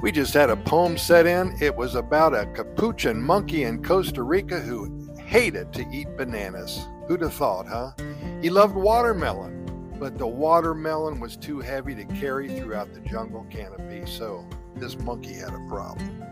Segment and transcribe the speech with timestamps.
[0.00, 1.56] We just had a poem set in.
[1.60, 6.86] It was about a capuchin monkey in Costa Rica who hated to eat bananas.
[7.08, 7.92] Who'd have thought, huh?
[8.40, 14.04] He loved watermelon, but the watermelon was too heavy to carry throughout the jungle canopy,
[14.06, 16.22] so this monkey had a problem.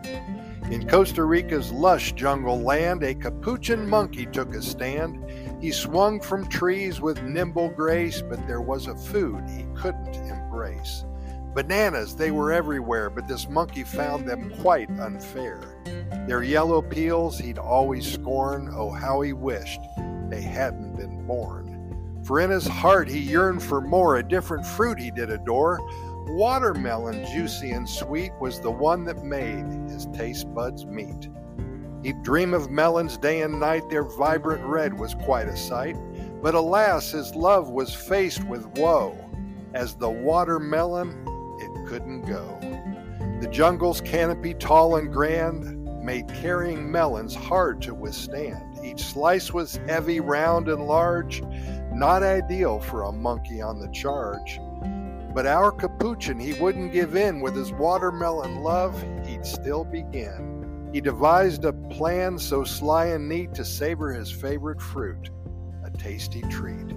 [0.71, 5.21] In Costa Rica's lush jungle land, a capuchin monkey took a stand.
[5.61, 11.03] He swung from trees with nimble grace, but there was a food he couldn't embrace.
[11.53, 15.59] Bananas, they were everywhere, but this monkey found them quite unfair.
[16.27, 19.81] Their yellow peels he'd always scorn, oh, how he wished
[20.29, 22.21] they hadn't been born.
[22.23, 25.79] For in his heart he yearned for more, a different fruit he did adore.
[26.29, 31.29] Watermelon, juicy and sweet, was the one that made his taste buds meet.
[32.03, 35.95] He'd dream of melons day and night, their vibrant red was quite a sight.
[36.41, 39.17] But alas, his love was faced with woe,
[39.73, 41.25] as the watermelon
[41.85, 42.57] couldn't go.
[43.41, 48.79] The jungle's canopy, tall and grand, made carrying melons hard to withstand.
[48.83, 51.43] Each slice was heavy, round, and large,
[51.91, 54.59] not ideal for a monkey on the charge.
[55.33, 57.41] But our capuchin, he wouldn't give in.
[57.41, 60.89] With his watermelon love, he'd still begin.
[60.93, 65.29] He devised a plan so sly and neat to savor his favorite fruit,
[65.83, 66.87] a tasty treat.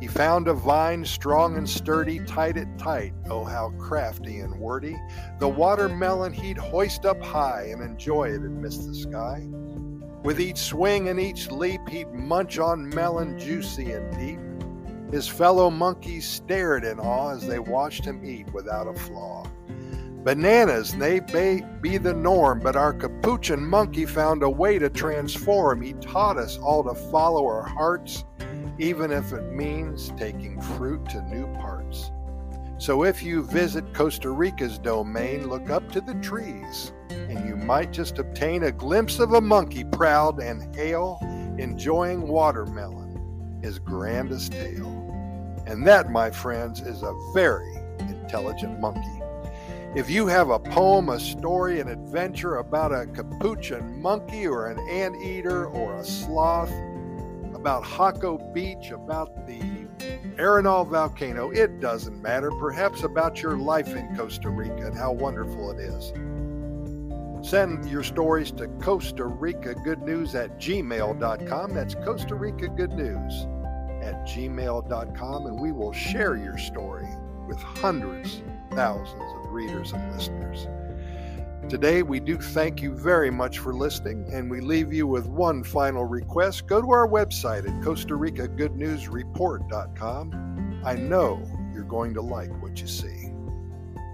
[0.00, 4.96] He found a vine strong and sturdy, tied it tight, oh how crafty and wordy.
[5.40, 9.48] The watermelon he'd hoist up high and enjoy it amidst the sky.
[10.22, 14.40] With each swing and each leap, he'd munch on melon juicy and deep.
[15.12, 19.46] His fellow monkeys stared in awe as they watched him eat without a flaw.
[20.22, 25.80] Bananas, they may be the norm, but our capuchin monkey found a way to transform.
[25.80, 28.24] He taught us all to follow our hearts
[28.78, 32.10] even if it means taking fruit to new parts.
[32.78, 37.92] So if you visit Costa Rica's domain, look up to the trees, and you might
[37.92, 41.18] just obtain a glimpse of a monkey proud and hale,
[41.58, 44.94] enjoying watermelon, his grandest tale.
[45.66, 49.22] And that, my friends, is a very intelligent monkey.
[49.96, 54.78] If you have a poem, a story, an adventure about a capuchin monkey or an
[54.88, 56.70] anteater or a sloth,
[57.58, 59.60] about Jaco Beach, about the
[60.38, 61.50] Arenal volcano.
[61.50, 62.50] It doesn't matter.
[62.52, 66.12] Perhaps about your life in Costa Rica and how wonderful it is.
[67.48, 71.74] Send your stories to Costa Rica Good News at gmail.com.
[71.74, 73.46] That's Costa Rica Good News
[74.02, 77.08] at gmail.com, and we will share your story
[77.48, 80.68] with hundreds, thousands of readers and listeners.
[81.68, 85.62] Today, we do thank you very much for listening, and we leave you with one
[85.62, 86.66] final request.
[86.66, 90.80] Go to our website at Costa Rica Good News Report.com.
[90.82, 91.42] I know
[91.74, 93.34] you're going to like what you see.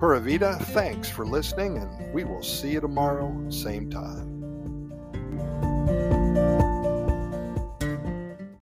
[0.01, 4.35] Pura Vida, thanks for listening, and we will see you tomorrow, same time.